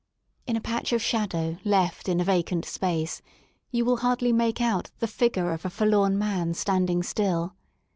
[0.47, 3.21] In a patch of shadow left in a vacant space,
[3.69, 7.53] you will hardly make out the figure of a forlorn man standing still.